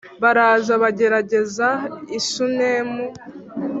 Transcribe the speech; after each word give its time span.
baraza 0.21 0.73
bagerereza 0.83 1.67
i 2.17 2.21
shunemu 2.27 3.05